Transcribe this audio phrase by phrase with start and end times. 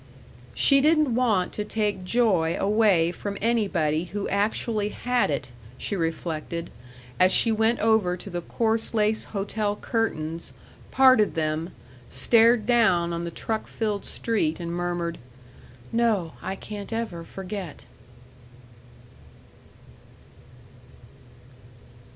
[0.55, 6.71] She didn't want to take joy away from anybody who actually had it, she reflected,
[7.19, 10.53] as she went over to the coarse lace hotel curtains,
[10.89, 11.69] parted them,
[12.09, 15.19] stared down on the truck filled street, and murmured,
[15.91, 17.85] "No, I can't ever forget."